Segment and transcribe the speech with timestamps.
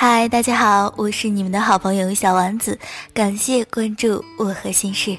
[0.00, 2.78] 嗨，大家好，我是你们的好朋友小丸子，
[3.12, 5.18] 感谢关注我和心事。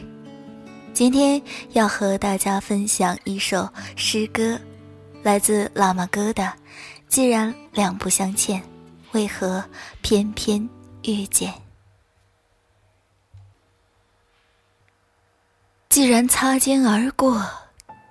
[0.94, 1.41] 今天
[1.73, 4.57] 要和大家分享一首诗歌，
[5.21, 6.43] 来自喇嘛哥的
[7.10, 8.64] 《既然两不相欠，
[9.11, 9.61] 为何
[10.02, 10.61] 偏偏
[11.04, 11.52] 遇见》。
[15.89, 17.46] 既然擦肩而过，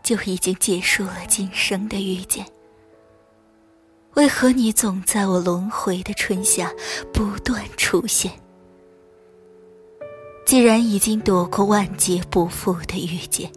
[0.02, 2.44] 就已经结束了今生的遇见。
[4.18, 6.72] 为何你总在我轮回的春夏
[7.12, 8.32] 不断出现？
[10.44, 13.48] 既然已经躲过万劫不复的遇见，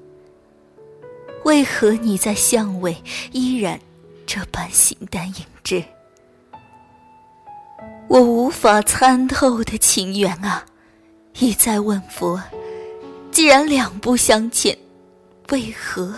[1.45, 2.95] 为何你在巷尾
[3.31, 3.79] 依然
[4.27, 5.83] 这般形单影只？
[8.07, 10.63] 我无法参透的情缘啊，
[11.39, 12.39] 一再问佛：
[13.31, 14.77] 既然两不相欠，
[15.49, 16.13] 为何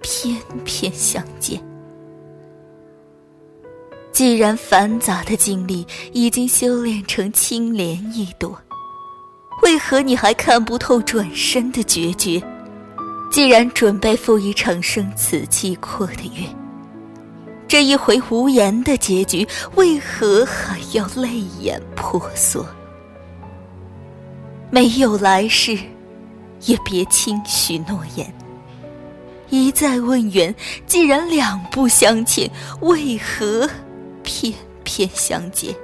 [0.00, 1.60] 偏偏相见？
[4.18, 8.60] 既然繁杂的经历已经修炼成清莲一朵，
[9.62, 12.42] 为何你还看不透转身的决绝？
[13.30, 16.44] 既然准备赴一场生死契阔的约，
[17.68, 22.66] 这一回无言的结局，为何还要泪眼婆娑？
[24.68, 25.78] 没有来世，
[26.66, 28.34] 也别轻许诺言。
[29.48, 30.52] 一再问缘，
[30.88, 33.70] 既然两不相欠，为何？
[34.28, 34.52] 片
[34.84, 35.74] 片相见。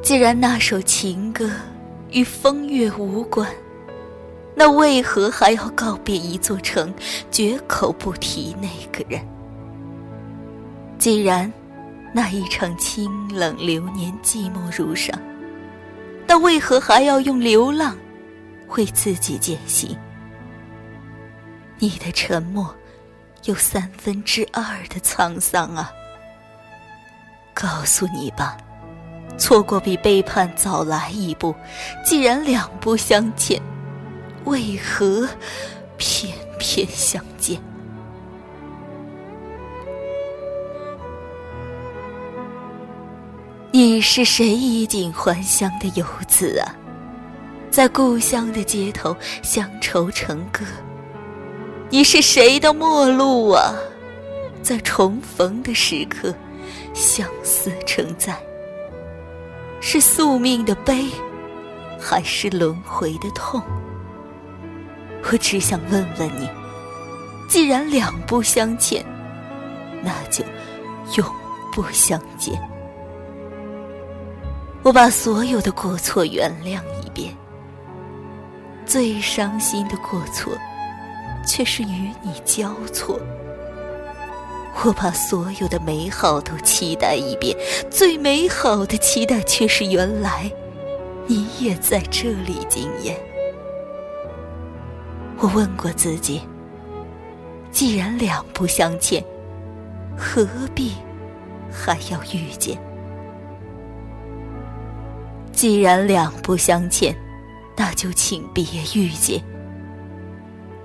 [0.00, 1.50] 既然那首情歌
[2.10, 3.50] 与风月无关，
[4.54, 6.94] 那为何还要告别一座城，
[7.32, 9.20] 绝口不提那个人？
[10.98, 11.52] 既然
[12.14, 15.18] 那一场清冷流年寂寞如上，
[16.28, 17.96] 那为何还要用流浪
[18.76, 19.96] 为自己践行？
[21.80, 22.72] 你的沉默。
[23.44, 25.92] 有三分之二的沧桑啊！
[27.52, 28.56] 告诉你吧，
[29.36, 31.54] 错过比背叛早来一步。
[32.04, 33.60] 既然两不相欠，
[34.44, 35.28] 为何
[35.96, 37.60] 偏偏相见？
[43.72, 46.76] 你是谁衣锦还乡的游子啊？
[47.72, 50.64] 在故乡的街头，乡愁成歌。
[51.92, 53.74] 你是谁的陌路啊？
[54.62, 56.34] 在重逢的时刻，
[56.94, 58.34] 相思成灾。
[59.78, 61.04] 是宿命的悲，
[62.00, 63.60] 还是轮回的痛？
[65.30, 66.48] 我只想问问你：
[67.46, 69.04] 既然两不相欠，
[70.02, 70.42] 那就
[71.18, 71.30] 永
[71.74, 72.58] 不相见。
[74.82, 77.36] 我把所有的过错原谅一遍。
[78.86, 80.56] 最伤心的过错。
[81.44, 83.20] 却是与你交错，
[84.84, 87.56] 我把所有的美好都期待一遍，
[87.90, 90.50] 最美好的期待却是原来
[91.26, 93.16] 你也在这里惊艳。
[95.38, 96.40] 我问过自己，
[97.70, 99.22] 既然两不相欠，
[100.16, 100.92] 何必
[101.70, 102.78] 还要遇见？
[105.52, 107.14] 既然两不相欠，
[107.76, 108.64] 那就请别
[108.94, 109.42] 遇见。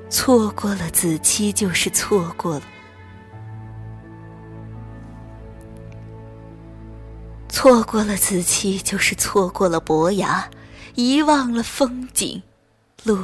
[0.10, 2.62] 错过了子期，就是错过了；
[7.50, 10.50] 错过了子期，就是错过了伯牙；
[10.96, 12.42] 遗忘了风景，
[13.04, 13.22] 路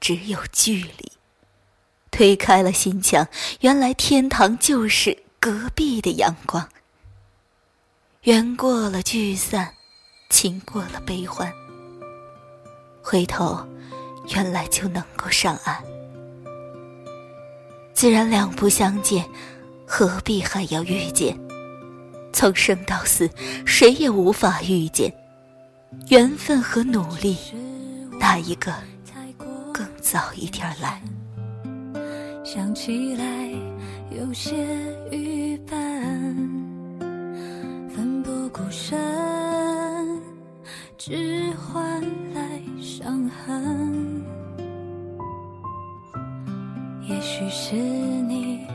[0.00, 1.12] 只有距离。
[2.10, 3.26] 推开了心墙，
[3.60, 6.68] 原来天堂就是隔壁的阳光。
[8.24, 9.74] 缘过了聚散，
[10.28, 11.50] 情过了悲欢，
[13.02, 13.66] 回头，
[14.34, 15.82] 原来就能够上岸。
[18.02, 19.24] 既然两不相见，
[19.86, 21.38] 何必还要遇见？
[22.32, 23.30] 从生到死，
[23.64, 25.14] 谁也无法遇见。
[26.08, 27.36] 缘分和努力，
[28.18, 28.74] 哪一个
[29.72, 31.00] 更早一点来？
[32.44, 33.24] 想起来
[34.10, 34.52] 有些
[35.12, 35.78] 预伴，
[37.88, 38.98] 奋不顾身，
[40.98, 42.02] 只换
[42.34, 44.24] 来伤痕。
[47.22, 48.66] 也许是你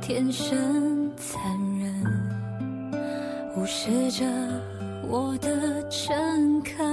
[0.00, 1.38] 天生残
[1.78, 1.92] 忍，
[3.54, 4.24] 无视着
[5.06, 6.89] 我的诚恳，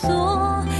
[0.00, 0.77] 所。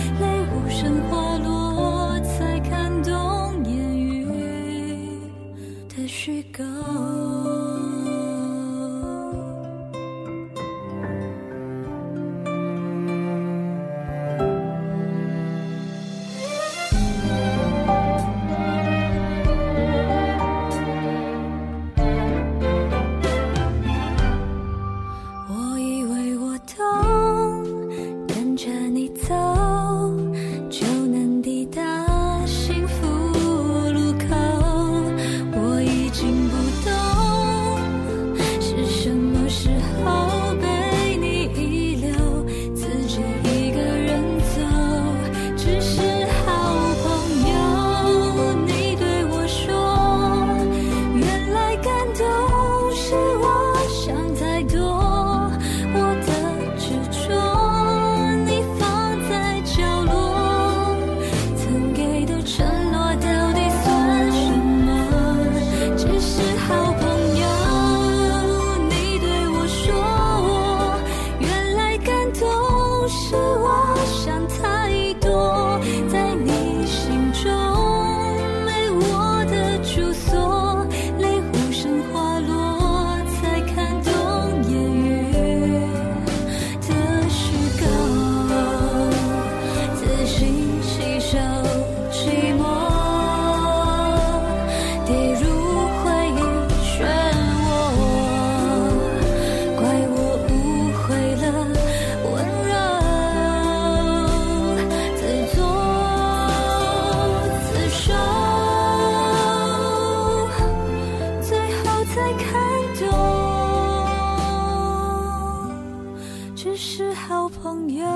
[116.81, 118.07] 是好朋友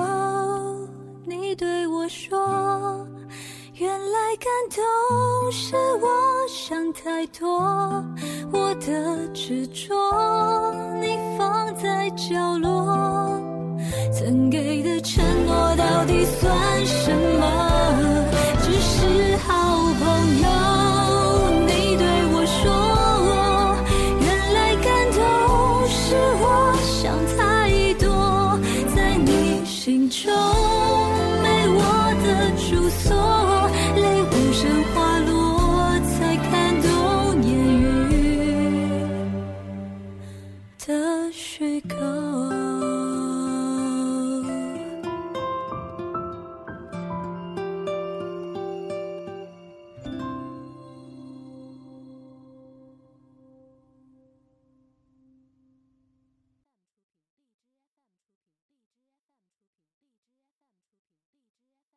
[1.27, 3.05] 你对我说
[3.75, 6.09] 原来感动是我
[6.47, 7.59] 想太多
[8.53, 9.93] 我的执着
[11.01, 13.37] 你放在角落
[14.13, 17.11] 曾给的承诺到底算什
[17.41, 17.72] 么？
[29.85, 30.72] 心中。